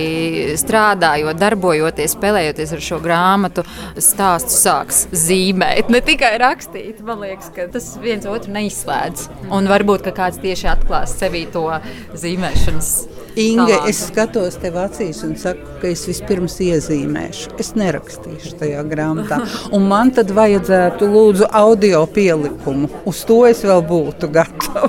strādājot, 0.61 1.39
darbojoties, 1.41 2.15
spēlējoties 2.17 2.75
ar 2.77 2.85
šo 2.89 3.01
grāmatu, 3.05 3.67
stāstu 4.01 4.57
sāks 4.57 5.05
zīmēt, 5.27 5.93
ne 5.93 6.01
tikai 6.05 6.33
rakstīt. 6.43 7.03
Man 7.07 7.23
liekas, 7.25 7.53
ka 7.57 7.69
tas 7.73 7.93
viens 8.03 8.27
otru 8.31 8.55
neizslēdz. 8.57 9.29
Un 9.53 9.71
varbūt 9.71 10.11
kāds 10.17 10.41
tieši 10.43 10.71
atklās 10.73 11.17
sevī 11.21 11.45
to 11.53 11.69
zīmēšanas 12.17 12.93
Inga, 13.37 13.83
es 13.85 13.99
skatos 14.09 14.55
tev 14.63 14.79
acīs 14.81 15.19
un 15.27 15.35
saku, 15.37 15.67
ka 15.83 15.91
es 15.91 16.07
vispirms 16.09 16.55
iezīmēšu. 16.65 17.53
Es 17.61 17.75
nerakstīšu 17.77 18.55
tajā 18.63 18.81
grāmatā. 18.89 19.43
Un 19.77 19.85
man 19.91 20.13
tad 20.17 20.33
vajadzētu 20.33 21.09
lūdzu 21.13 21.51
audio 21.53 22.07
pielikumu. 22.09 22.89
Uz 23.05 23.21
to 23.29 23.43
es 23.49 23.61
vēl 23.67 23.85
būtu 23.85 24.33
gatava. 24.33 24.89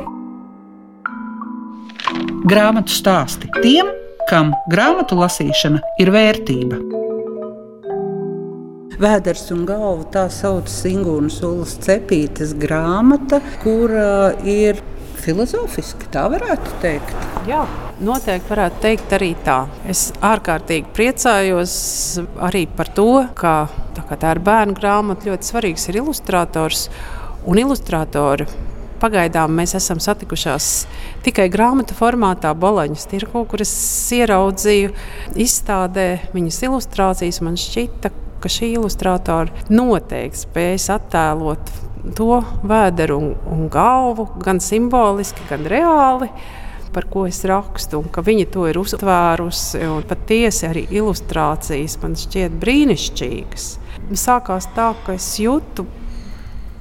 Grāmatu 2.47 2.95
stāsti 2.95 3.51
tiem, 3.59 3.91
kam 4.29 4.55
grāmatu 4.71 5.19
lasīšana 5.19 5.83
ir 5.99 6.15
vērtība. 6.15 6.79
Vēders 8.97 9.43
un 9.53 9.65
galva 9.67 10.07
tā 10.13 10.23
sauc 10.33 10.71
Singūnas 10.71 11.43
Ulas 11.45 11.75
cepītes 11.83 12.55
grāmata, 12.57 13.43
kura 13.61 14.31
ir 14.47 14.79
filozofiski, 15.27 16.07
tā 16.13 16.23
varētu 16.31 16.77
teikt. 16.83 17.15
Jā, 17.49 17.63
noteikti 18.03 18.51
varētu 18.51 18.81
teikt 18.83 19.15
arī 19.17 19.33
tā. 19.43 19.57
Es 19.89 20.07
ārkārtīgi 20.23 20.93
priecājos 20.95 21.73
arī 22.47 22.65
par 22.77 22.91
to, 22.95 23.09
ka 23.37 23.57
tā, 23.97 24.05
tā 24.13 24.33
ir 24.35 24.41
bērnu 24.45 24.77
grāmata, 24.77 25.29
ļoti 25.31 25.51
svarīgs 25.51 25.89
ir 25.91 26.01
ilustrators 26.03 26.87
un 27.47 27.59
ilustratori. 27.59 28.47
Pagaidām 28.97 29.53
mēs 29.53 29.75
esam 29.77 29.99
satikušās 30.01 30.69
tikai 31.25 31.51
grāmatu 31.53 31.93
formātā, 31.97 32.55
Boloņas 32.57 33.05
tirgu, 33.11 33.43
kuras 33.49 33.73
ieraudzīju 34.17 34.95
izstādē 35.37 36.07
viņas 36.33 36.63
ilustrācijas. 36.65 37.43
Man 37.45 37.59
šķita, 37.61 38.13
ka 38.41 38.49
šī 38.49 38.71
ilustrātora 38.79 39.69
noteikti 39.69 40.47
spējas 40.47 40.89
attēlot 40.97 41.86
to 42.15 42.41
vēderu 42.67 43.17
un, 43.17 43.33
un 43.51 43.67
galvu, 43.71 44.27
gan 44.43 44.61
simboliski, 44.63 45.45
gan 45.49 45.67
reāli. 45.67 46.29
Par 46.95 47.05
ko 47.11 47.25
es 47.27 47.43
rakstu, 47.45 47.99
un 48.01 48.07
ka 48.09 48.23
viņi 48.25 48.47
to 48.53 48.63
ir 48.69 48.79
uztvērusi. 48.79 49.81
Patiesi 50.09 50.65
arī 50.69 50.85
ilustrācijas 50.97 51.97
man 52.01 52.15
šķiet 52.17 52.55
brīnišķīgas. 52.61 53.67
Sākās 54.17 54.69
tā, 54.73 54.93
ka 55.05 55.17
es 55.17 55.27
jūtu, 55.41 55.85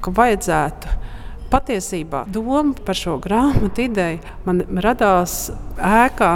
ka 0.01 0.13
vajadzētu 0.15 0.95
patiesībā 1.51 2.25
doma 2.31 2.75
par 2.87 2.97
šo 2.97 3.17
grāmatu 3.23 3.85
ideju 3.87 4.19
man 4.47 4.63
radās 4.83 5.49
ēkā 5.77 6.31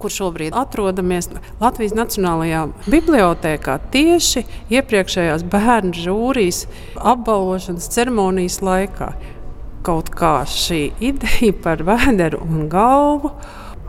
kur 0.00 0.12
šobrīd 0.12 0.56
atrodamies 0.56 1.28
Latvijas 1.60 1.94
Nacionālajā 1.98 2.66
Bibliotēkā, 2.90 3.76
tieši 3.92 4.44
iepriekšējās 4.72 5.44
bērnu 5.52 5.94
žūrijas 6.00 6.64
apbalvošanas 6.96 7.90
ceremonijas 7.94 8.60
laikā. 8.64 9.12
Kaut 9.86 10.10
kā 10.12 10.40
šī 10.48 10.90
ideja 11.00 11.54
par 11.64 11.84
vēderu 11.86 12.42
un 12.44 12.68
galvu. 12.72 13.34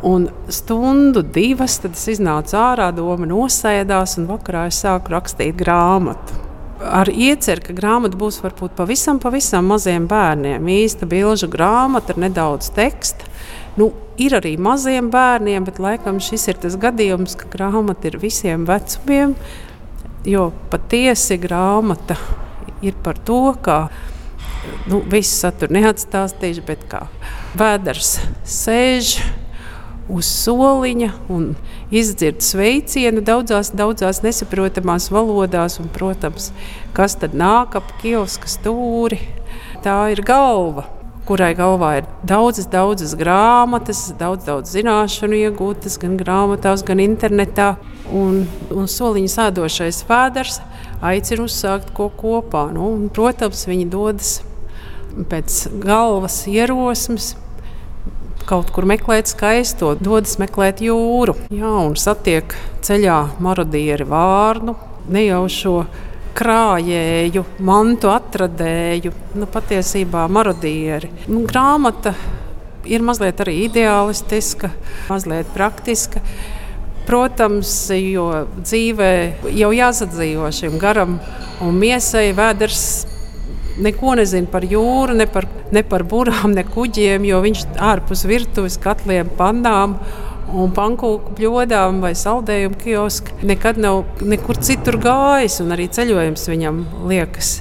Un 0.02 0.32
stundu, 0.50 1.22
divas, 1.22 1.76
tad 1.84 1.94
es 1.94 2.08
iznācu 2.16 2.56
ārā, 2.58 2.88
doma 2.96 3.28
nosēdās, 3.30 4.16
un 4.18 4.26
vakarā 4.32 4.64
es 4.72 4.80
sāku 4.82 5.14
rakstīt 5.14 5.54
grāmatu. 5.60 6.40
Ar 6.82 7.12
ieceru, 7.14 7.62
ka 7.68 7.76
grāmata 7.78 8.18
būs 8.18 8.40
varbūt 8.42 8.74
pavisam, 8.80 9.20
pavisam 9.22 9.68
maziem 9.70 10.08
bērniem. 10.10 10.66
Īsta 10.74 11.06
bilžu 11.06 11.52
grāmata 11.54 12.16
ar 12.16 12.24
nedaudz 12.24 12.72
teksta. 12.74 13.30
Nu, 13.80 13.92
ir 14.20 14.36
arī 14.36 14.58
maziem 14.60 15.08
bērniem, 15.14 15.64
bet 15.68 15.80
laikam 15.80 16.20
šis 16.24 16.50
ir 16.52 16.60
tas 16.60 16.76
gadījums, 16.80 17.38
ka 17.40 17.48
grāmata 17.54 18.10
ir 18.10 18.20
visiem 18.20 18.66
vecumiem. 18.68 19.38
Jo 20.28 20.50
patiesi 20.70 21.40
grāmata 21.42 22.18
ir 22.84 22.98
par 23.04 23.18
to, 23.18 23.56
ka 23.64 23.78
nu, 24.92 25.00
visu 25.08 25.38
saturu 25.40 25.78
neatstāstīšu, 25.80 26.66
bet 26.68 26.84
kā 26.92 27.06
vēders 27.58 28.18
sēž 28.44 29.16
uz 30.12 30.28
soliņa 30.28 31.14
un 31.32 31.54
izdzird 31.96 32.44
sveicienu 32.44 33.24
daudzās, 33.24 33.72
daudzās 33.72 34.20
nesaprotamās 34.26 35.08
valodās. 35.16 35.80
Un, 35.80 35.88
protams, 35.96 36.52
kas 36.98 37.16
tad 37.24 37.38
nāk 37.38 37.80
ap 37.80 37.96
kioska 38.04 38.52
stūri? 38.52 39.22
Tā 39.82 40.02
ir 40.12 40.22
galva 40.28 40.90
kurai 41.32 41.54
galvā 41.56 41.92
ir 42.02 42.08
daudzas, 42.28 42.66
daudzas 42.68 43.14
grāmatas, 43.16 44.10
daudz, 44.20 44.44
daudz 44.44 44.74
zināšanu 44.76 45.38
iegūtas 45.46 45.96
gan 46.02 46.18
grāmatās, 46.20 46.84
gan 46.84 47.00
internetā. 47.00 47.76
Un, 48.12 48.42
un 48.76 48.90
soliņa 48.92 49.32
sēdošais 49.32 50.02
fēders 50.10 50.60
aicina 51.00 51.46
uzsākt 51.46 51.94
ko 51.96 52.10
kopā. 52.12 52.66
Nu, 52.76 52.90
un, 52.98 53.08
protams, 53.14 53.64
viņi 53.70 53.88
dodas 53.94 54.34
pēc 55.32 55.62
galvas 55.80 56.42
ierosmes. 56.52 57.38
Kaut 58.50 58.74
kur 58.76 58.84
meklēt 58.90 59.32
skaisto, 59.32 59.94
dodas 59.96 60.36
meklēt 60.42 60.82
jūru. 60.84 61.38
Jā, 61.54 61.72
un 61.86 61.96
satiek 61.96 62.58
ceļā 62.84 63.22
marodieri 63.40 64.04
vārnu, 64.10 64.76
nejaušo 65.14 65.78
krājēju, 66.38 67.44
mantu 67.66 68.12
atradēju, 68.12 69.12
nu, 69.40 69.48
patiesībā 69.52 70.28
marodieri. 70.32 71.12
Nu, 71.28 71.44
grāmata 71.48 72.14
ir 72.90 73.04
mazliet 73.06 73.42
arī 73.44 73.66
ideālistiska, 73.68 74.72
mazliet 75.10 75.52
praktiska. 75.56 76.24
Protams, 77.06 77.72
jo 77.98 78.28
dzīvē 78.62 79.14
jau 79.58 79.72
jāsadzīvo 79.74 80.52
šim 80.54 80.78
garam 80.82 81.18
un 81.66 81.80
miesai 81.82 82.30
vēders 82.38 82.84
neko 83.82 84.16
nezina 84.20 84.50
par 84.52 84.66
jūru, 84.68 85.16
ne 85.18 85.26
par, 85.30 85.48
ne 85.74 85.84
par 85.88 86.06
burām, 86.08 86.54
ne 86.56 86.64
kuģiem, 86.68 87.26
jo 87.28 87.42
viņš 87.44 87.66
ārpus 87.92 88.26
virtuves 88.30 88.78
katliem, 88.82 89.32
pandām 89.38 89.98
un 90.50 90.72
pankūku 90.76 91.36
bļodām 91.38 92.02
vai 92.04 92.12
saldējumu 92.18 92.80
kiosku. 92.82 93.38
Nekad 93.48 93.80
nav 93.82 94.04
nekur 94.26 94.60
citur 94.64 94.98
gājis, 95.02 95.60
un 95.64 95.76
arī 95.76 95.88
ceļojums 95.94 96.48
viņam 96.52 96.82
liekas 97.12 97.54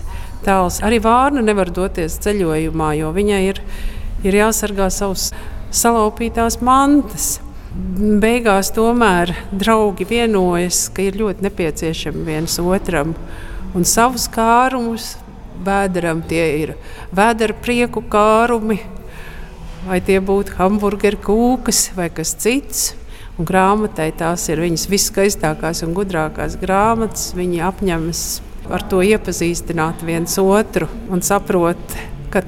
tāls. 0.45 0.81
Arī 0.85 1.01
Vārna 1.05 1.45
nevar 1.45 1.71
doties 1.75 2.19
ceļojumā, 2.25 2.95
jo 3.01 3.13
viņai 3.17 3.41
ir, 3.51 3.63
ir 4.25 4.41
jāsargā 4.41 4.91
savus 4.95 5.31
salaupītās 5.71 6.61
mantas. 6.65 7.39
Beigās 8.21 8.73
tomēr 8.75 9.31
draugi 9.55 10.07
vienojas, 10.11 10.89
ka 10.91 11.05
ir 11.07 11.21
ļoti 11.21 11.47
nepieciešami 11.47 12.25
viens 12.27 12.59
otram 12.59 13.15
un 13.79 13.87
savus 13.87 14.27
kārumus. 14.33 15.15
Vēderam 15.61 16.23
tie 16.25 16.45
ir 16.57 16.71
vēdera 17.13 17.53
prieku 17.61 18.01
kārumi, 18.09 18.79
vai 19.87 20.01
tie 20.05 20.21
būtu 20.21 20.57
hamburgeru 20.59 21.21
kūkas 21.25 21.91
vai 21.97 22.11
kas 22.15 22.35
cits. 22.41 22.91
Un 23.39 23.47
grāmatai 23.49 24.11
tās 24.13 24.45
ir 24.53 24.61
viņas 24.61 24.89
viskaistākās 24.91 25.85
un 25.87 25.95
gudrākās 25.97 26.59
grāmatas. 26.61 27.31
Viņi 27.37 27.63
apņemas 27.65 28.25
ar 28.71 28.85
to 28.91 29.01
iepazīstināt 29.07 30.05
viens 30.07 30.37
otru 30.43 30.89
un 31.11 31.25
saprot, 31.25 31.81
ka 32.31 32.45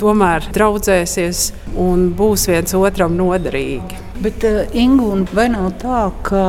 tomēr 0.00 0.48
draudzēsies 0.54 1.50
un 1.80 2.08
būs 2.16 2.48
viens 2.50 2.74
otram 2.78 3.18
noderīgi. 3.18 4.00
Bet, 4.20 4.44
uh, 4.44 4.64
Ingu, 4.76 5.12
vai 5.36 5.48
nav 5.52 5.74
tā, 5.80 6.06
ka 6.26 6.44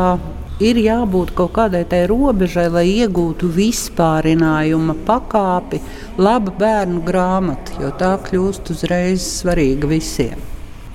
ir 0.62 0.80
jābūt 0.82 1.34
kaut 1.38 1.54
kādai 1.58 1.82
tai 1.90 2.04
robežai, 2.10 2.68
lai 2.74 2.86
iegūtu 2.92 3.50
vispārinājuma 3.56 4.96
pakāpi, 5.08 5.82
laba 6.22 6.54
bērnu 6.62 7.02
grāmata, 7.08 7.78
jo 7.82 7.92
tā 7.98 8.16
kļūst 8.28 8.74
uzreiz 8.76 9.26
svarīga 9.42 9.90
visiem. 9.92 10.48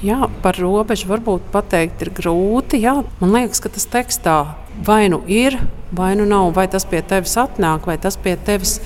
Jā, 0.05 0.27
par 0.45 0.59
robežu 0.61 1.09
varbūt 1.09 1.49
pateikt 1.55 2.03
ir 2.05 2.13
grūti. 2.15 2.83
Jā. 2.85 2.99
Man 3.23 3.33
liekas, 3.33 3.63
ka 3.65 3.73
tas 3.73 3.89
tekstā 3.89 4.37
vai 4.85 5.09
nu 5.09 5.23
ir, 5.27 5.57
vai 5.91 6.15
nu 6.15 6.27
nav, 6.29 6.51
vai 6.53 6.67
tas 6.69 6.85
pie 6.85 7.01
tevis 7.01 7.37
atnāk, 7.41 7.87
vai 7.89 7.97
tas 7.99 8.19
pie 8.21 8.37
tevis 8.37 8.77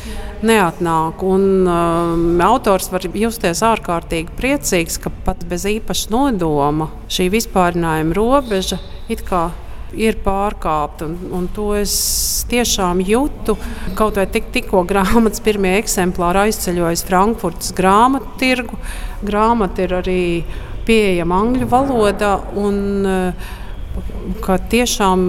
neatnāk. 0.46 1.24
Un, 1.26 1.66
um, 1.66 2.44
autors 2.46 2.90
var 2.92 3.06
justies 3.14 3.64
ārkārtīgi 3.66 4.36
priecīgs, 4.38 5.00
ka 5.02 5.10
pat 5.26 5.42
bez 5.50 5.66
īpaša 5.66 6.14
nodoma 6.14 6.90
šī 7.10 7.26
vispārinājuma 7.34 8.16
robeža 8.16 8.78
it 9.10 9.26
kā 9.26 9.48
ir 9.96 10.18
pārkāpta. 10.24 11.08
Un, 11.08 11.16
un 11.36 11.46
to 11.54 11.70
es 11.78 11.94
tiešām 12.50 13.02
jūtu. 13.04 13.56
Kaut 13.98 14.18
vai 14.20 14.26
tik, 14.30 14.50
tikko 14.54 14.84
grāmatas 14.88 15.42
pirmie 15.44 15.76
eksemplāri 15.80 16.46
aizceļojas 16.48 17.06
Frankfurtas 17.08 17.74
grāmatu 17.76 18.34
tirgu. 18.40 18.80
Grāmata 19.26 19.86
ir 19.86 19.96
arī 20.00 20.20
pieejama 20.88 21.42
angļu 21.44 21.70
valodā. 21.70 22.36
Un, 22.58 22.78
uh, 23.06 23.56
ka 24.44 24.56
tiešām 24.70 25.22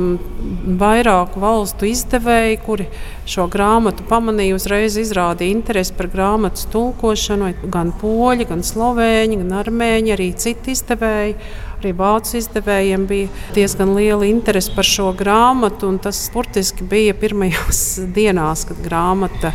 vairāku 0.80 1.42
valstu 1.42 1.88
izdevēji, 1.90 2.60
kuri 2.66 2.86
šo 3.30 3.48
grāmatu 3.52 4.06
pamanīja, 4.10 4.58
uzreiz 4.58 4.98
izrādīja 5.02 5.56
interesi 5.56 5.96
par 5.98 6.10
grāmatas 6.14 6.68
tulkošanu. 6.74 7.52
Gan 7.74 7.94
poļi, 8.02 8.48
gan 8.52 8.64
slovēņi, 8.66 9.42
gan 9.44 9.58
armēņi, 9.64 10.16
arī 10.16 10.32
citi 10.38 10.76
izdevēji. 10.76 11.38
Arī 11.82 11.96
vācu 11.98 12.36
izdevējiem 12.38 13.08
bija 13.10 13.30
diezgan 13.56 13.96
liela 13.98 14.28
interese 14.30 14.70
par 14.76 14.86
šo 14.86 15.08
grāmatu. 15.18 15.88
Tas 15.98 16.20
burtiski 16.30 16.86
bija 16.86 17.16
pirmajās 17.18 17.80
dienās, 18.18 18.68
kad 18.70 18.84
grāmata 18.86 19.50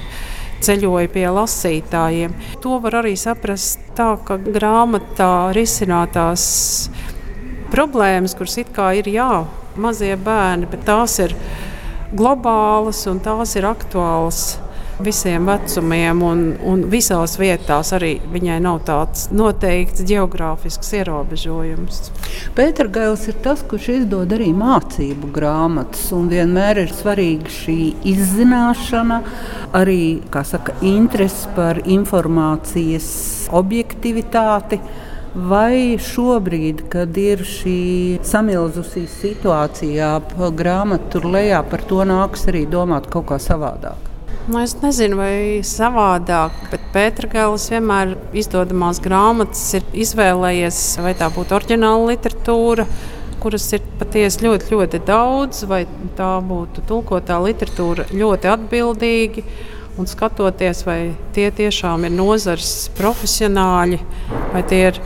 ceļoja 0.66 1.12
pie 1.14 1.28
lasītājiem. 1.30 2.34
To 2.64 2.80
var 2.82 2.98
arī 3.04 3.14
saprast 3.20 3.78
tā, 3.94 4.08
ka 4.26 4.40
grāmatā 4.42 5.52
risinātās 5.54 6.48
problēmas, 7.70 8.34
kuras 8.34 8.58
it 8.58 8.74
kā 8.74 8.90
ir 8.98 9.06
jā, 9.12 9.44
mazie 9.78 10.16
bērni, 10.18 10.66
bet 10.72 10.82
tās 10.88 11.20
ir 11.22 11.36
globālas 12.10 13.06
un 13.06 13.22
tās 13.22 13.54
ir 13.54 13.70
aktuālas 13.70 14.56
visiem 14.98 15.46
vecumiem, 15.46 16.22
un, 16.24 16.42
un 16.64 16.84
visās 16.90 17.36
vietās 17.40 17.92
arī 17.96 18.14
viņai 18.32 18.56
nav 18.64 18.80
tāds 18.88 19.26
noteikts 19.34 20.04
geogrāfisks 20.08 20.94
ierobežojums. 21.00 22.00
Pēters 22.56 22.92
Gails 22.94 23.26
ir 23.28 23.36
tas, 23.44 23.64
kurš 23.68 23.90
izdod 23.98 24.32
arī 24.32 24.52
mācību 24.56 25.30
grāmatas, 25.36 26.08
vienmēr 26.32 26.80
ir 26.86 26.94
svarīga 26.96 27.52
šī 27.52 27.78
izzināšana, 28.08 29.20
arī 29.76 30.00
saka, 30.46 30.76
interese 30.80 31.52
par 31.56 31.82
informācijas 31.84 33.10
objektivitāti. 33.52 34.80
Vai 35.36 35.98
šobrīd, 36.00 36.86
kad 36.88 37.18
ir 37.20 37.42
šī 37.44 37.76
samilzusī 38.24 39.04
situācija, 39.18 40.14
grāmata 40.56 41.12
tur 41.12 41.28
lejā, 41.36 41.60
par 41.68 41.84
to 41.84 42.00
nāks 42.08 42.48
arī 42.48 42.64
domāt 42.64 43.12
kaut 43.12 43.28
kā 43.28 43.36
savādāk? 43.36 44.15
Nu, 44.46 44.60
es 44.62 44.76
nezinu, 44.78 45.16
vai 45.18 45.58
savādāk, 45.66 46.54
bet 46.70 46.82
Pētergālis 46.94 47.64
vienmēr 47.72 48.12
izdodamās 48.30 49.00
grāmatas 49.02 49.62
ir 49.74 49.86
izvēlējies, 50.04 50.76
vai 51.02 51.16
tā 51.18 51.26
būtu 51.34 51.56
oriģināla 51.56 52.12
literatūra, 52.12 52.84
kuras 53.42 53.64
ir 53.74 53.80
patiesi 53.98 54.44
ļoti, 54.44 54.68
ļoti 54.70 55.00
daudz, 55.08 55.64
vai 55.66 55.80
tā 56.14 56.28
būtu 56.46 56.84
tulkotā 56.86 57.40
literatūra 57.42 58.06
ļoti 58.12 58.50
atbildīga 58.52 59.42
un 59.98 60.06
skatoties, 60.06 60.84
vai 60.86 61.00
tie 61.34 61.48
tiešām 61.50 62.06
ir 62.06 62.14
nozares 62.14 62.86
profesionāļi, 62.94 63.98
vai 64.52 64.62
tie 64.70 64.78
ir 64.92 65.00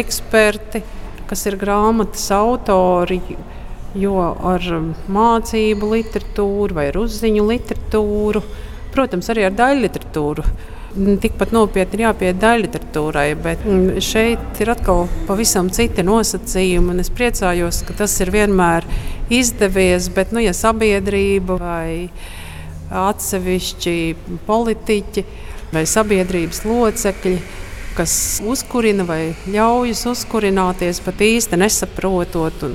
eksperti, 0.00 0.82
kas 1.30 1.46
ir 1.46 1.60
grāmatas 1.60 2.26
autori. 2.34 3.20
Jo 3.94 4.18
ar 4.46 4.66
mācību 5.10 5.92
literatūru 5.94 6.74
vai 6.74 6.88
uzziņu 6.98 7.46
literatūru, 7.46 8.42
protams, 8.94 9.30
arī 9.32 9.46
ar 9.48 9.56
daļu 9.56 9.84
literatūru. 9.86 10.44
Tikpat 10.90 11.52
nopietni 11.54 12.00
ir 12.00 12.08
jāpieiet 12.08 12.38
daļai 12.42 12.62
literatūrai, 12.64 13.26
bet 13.38 13.62
šeit 14.02 14.58
ir 14.58 14.72
atkal 14.72 15.04
pavisam 15.28 15.68
citi 15.70 16.02
nosacījumi. 16.02 16.96
Es 16.98 17.12
priecājos, 17.14 17.84
ka 17.86 17.94
tas 18.00 18.16
ir 18.24 18.32
vienmēr 18.34 18.86
izdevies, 19.30 20.10
bet, 20.14 20.34
nu, 20.34 20.42
ja 20.42 20.54
sabiedrība 20.56 21.60
vai 21.60 21.92
atsevišķi 22.90 23.96
politiķi 24.48 25.24
vai 25.70 25.84
sabiedrības 25.86 26.64
locekļi, 26.66 27.36
kas 27.94 28.14
uzkurina 28.46 29.06
vai 29.06 29.36
ļaujas 29.46 30.02
uzkurināties 30.10 31.02
pat 31.06 31.22
īsti 31.22 31.58
nesaprotot. 31.60 32.66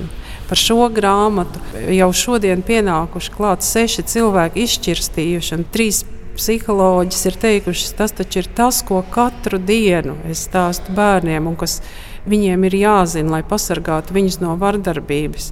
Par 0.46 0.60
šo 0.62 0.90
grāmatu 0.94 1.62
jau 1.96 2.12
šodien 2.14 2.62
pienākuši 2.66 3.32
klāt 3.34 3.66
seši 3.66 4.06
cilvēki 4.12 4.66
izšķirstījuši, 4.66 5.56
un 5.58 5.66
trīs 5.74 6.04
psiholoģis 6.36 7.26
ir 7.30 7.38
teikuši, 7.42 7.92
tas 7.98 8.14
taču 8.16 8.44
ir 8.44 8.50
tas, 8.58 8.82
ko 8.86 9.02
katru 9.12 9.58
dienu 9.58 10.18
es 10.30 10.46
stāstu 10.50 10.94
bērniem, 10.96 11.48
un 11.48 11.58
kas 11.60 11.80
viņiem 12.30 12.66
ir 12.68 12.80
jāzina, 12.82 13.38
lai 13.38 13.44
pasargātu 13.48 14.16
viņus 14.16 14.42
no 14.44 14.56
vardarbības. 14.62 15.52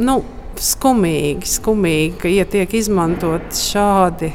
Nu, 0.00 0.20
skumīgi, 0.60 1.48
skumīgi, 1.48 2.14
ka 2.22 2.30
ja 2.32 2.46
tiek 2.48 2.72
izmantot 2.76 3.52
šādi. 3.56 4.32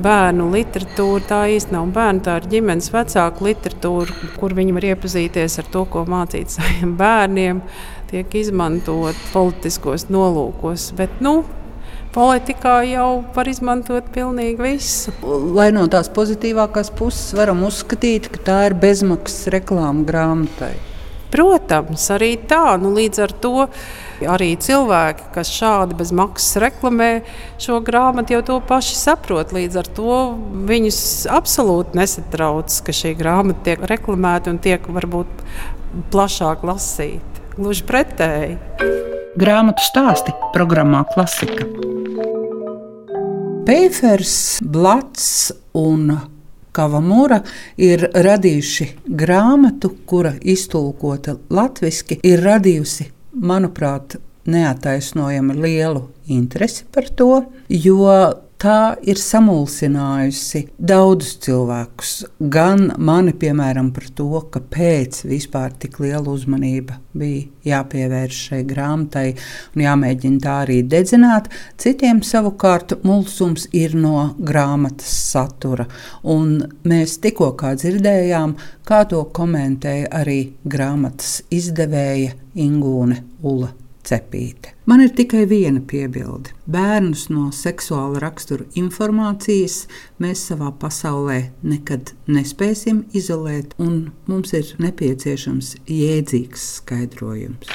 Bērnu 0.00 0.46
literatūra 0.54 1.22
tā 1.28 1.38
īstenībā 1.52 1.76
nav 1.76 1.94
bērnu, 1.96 2.22
tā 2.24 2.36
ir 2.40 2.48
ģimenes 2.54 2.88
vecāku 2.94 3.46
literatūra, 3.50 4.16
kur 4.40 4.54
viņi 4.56 4.74
var 4.76 4.86
iepazīties 4.94 5.58
ar 5.60 5.70
to, 5.72 5.84
ko 5.92 6.06
mācīt 6.08 6.54
saviem 6.56 6.96
bērniem. 7.00 7.62
Tiek 8.10 8.36
izmantot 8.40 9.18
politiskos 9.34 10.08
nolūkos, 10.10 10.88
bet 10.98 11.20
nu, 11.22 11.42
politikā 12.14 12.80
jau 12.90 13.08
var 13.36 13.50
izmantot 13.50 14.08
pilnīgi 14.14 14.64
visu. 14.64 15.14
Lai 15.54 15.70
no 15.76 15.86
tās 15.92 16.10
pozitīvākās 16.16 16.92
puses 16.98 17.34
varam 17.38 17.62
uzskatīt, 17.68 18.32
ka 18.34 18.46
tā 18.50 18.62
ir 18.70 18.78
bezmaksas 18.82 19.52
reklāmas 19.54 20.08
grāmatai. 20.10 20.74
Protams, 21.30 22.06
arī 22.10 22.34
tā. 22.50 22.74
Nu, 22.82 22.90
līdz 22.96 23.22
ar 23.22 23.34
to 23.42 23.54
arī 24.28 24.50
cilvēki, 24.60 25.30
kas 25.34 25.52
šādi 25.54 25.96
bez 26.00 26.10
maksas 26.16 26.58
reklamē 26.62 27.10
šo 27.62 27.78
grāmatu, 27.86 28.34
jau 28.36 28.42
to 28.46 28.58
paši 28.66 28.96
saprot. 28.98 29.54
Līdz 29.54 29.80
ar 29.80 29.90
to 29.96 30.16
viņus 30.70 31.02
absolūti 31.30 32.00
nesatrauc, 32.00 32.80
ka 32.86 32.94
šī 32.94 33.14
grāmata 33.18 33.70
tiek 33.70 33.86
reklamēta 33.90 34.52
un 34.52 34.58
tiek 34.62 34.90
varbūt 34.90 35.44
plašāk 36.10 36.66
lasīta. 36.66 37.46
Gluži 37.56 37.86
pretēji. 37.86 38.58
Grāmatu 39.38 39.84
stāsti 39.86 40.34
programmā 40.54 41.04
Klasika. 41.14 41.66
Pēfers, 43.66 44.58
Blats 44.66 45.52
un 45.78 46.08
Kavamura 46.72 47.40
ir 47.80 48.06
radījuši 48.14 48.88
grāmatu, 49.22 49.92
kura 50.06 50.34
iztulkota 50.40 51.36
latviešu, 51.50 52.20
ir 52.22 52.44
radījusi, 52.46 53.10
manuprāt, 53.34 54.18
neataisnojami 54.50 55.56
lielu 55.60 56.06
interesi 56.32 56.86
par 56.92 57.10
to, 57.16 57.42
jo 57.68 58.06
tā 58.60 58.96
ir 59.08 59.18
samulsinājusi 59.20 60.66
daudzus 60.76 61.38
cilvēkus. 61.44 62.12
Gan 62.52 62.90
mani, 63.00 63.32
piemēram, 63.40 63.90
par 63.96 64.08
to, 64.16 64.28
kāpēc 64.52 65.22
vispār 65.30 65.72
tik 65.80 66.00
liela 66.02 66.28
uzmanība 66.32 66.98
bija 67.16 67.48
jāpievērš 67.70 68.42
šai 68.50 68.60
grāmatai 68.68 69.26
un 69.74 69.84
jāmēģina 69.86 70.44
tā 70.44 70.56
arī 70.66 70.80
dedzināt. 70.84 71.50
Citiem 71.80 72.22
savukārt 72.26 72.98
mulsums 73.06 73.66
ir 73.72 73.96
no 73.96 74.30
grāmatas 74.38 75.12
satura. 75.32 75.88
Un 76.22 76.58
mēs 76.84 77.18
tikko 77.24 77.52
dzirdējām, 77.60 78.56
kā 78.84 79.04
to 79.08 79.24
komentēja 79.36 80.12
arī 80.22 80.40
grāmatas 80.64 81.40
izdevēja 81.50 82.36
Ingūne 82.60 83.22
Ula 83.46 83.70
cepīte. 84.06 84.74
Man 84.90 85.02
ir 85.04 85.12
tikai 85.16 85.44
viena 85.50 85.82
piebilde. 85.86 86.54
Bērnus 86.70 87.28
no 87.32 87.48
seksuāla 87.54 88.22
rakstura 88.24 88.66
informācijas 88.78 89.84
mēs 90.22 90.46
savā 90.50 90.72
pasaulē 90.82 91.40
nekad 91.62 92.14
nespēsim 92.30 93.04
izolēt, 93.16 93.76
un 93.78 94.10
mums 94.30 94.54
ir 94.56 94.74
nepieciešams 94.82 95.76
jēdzīgs 95.86 96.66
skaidrojums. 96.80 97.72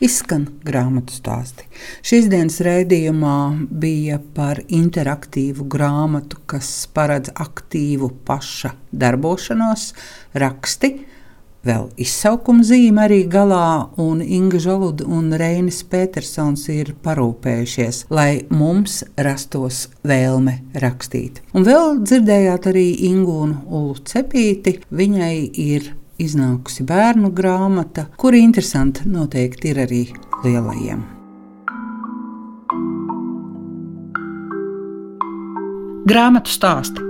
Izskan 0.00 0.46
grāmatu 0.64 1.12
stāsti. 1.12 1.66
Šīs 2.00 2.30
dienas 2.32 2.56
raidījumā 2.64 3.36
bija 3.82 4.16
par 4.32 4.62
interaktīvu 4.64 5.66
grāmatu, 5.68 6.38
kas 6.48 6.70
paredz 6.96 7.28
aktīvu 7.36 8.08
paša 8.24 8.72
darbošanos, 8.96 9.90
raksti, 10.40 10.94
vēl 11.66 11.88
izsaukuma 12.00 12.64
zīme 12.66 13.04
arī 13.06 13.20
galā, 13.30 13.90
un 14.00 14.22
Inga 14.24 14.60
Žaluda 14.62 15.06
un 15.08 15.32
Reinis 15.40 15.82
Petersons 15.90 16.66
ir 16.72 16.94
parūpējušies, 17.04 18.04
lai 18.12 18.44
mums 18.52 19.02
rastos 19.16 19.88
vēlme 20.06 20.60
rakstīt. 20.82 21.42
Un 21.54 21.66
vēl 21.68 22.00
dzirdējāt 22.04 22.70
arī 22.72 22.86
Ingūnu 23.10 23.64
Ulu 23.68 24.00
Cepīti, 24.08 24.78
viņai 24.90 25.34
ir 25.60 25.92
iznākusi 26.20 26.84
bērnu 26.88 27.32
grāmata, 27.36 28.08
kura 28.20 28.40
interesanti 28.40 29.08
noteikti 29.08 29.72
ir 29.72 29.84
arī 29.86 30.02
lielajiem. 30.44 31.06
Grāmatu 36.10 36.50
stāsti 36.50 37.09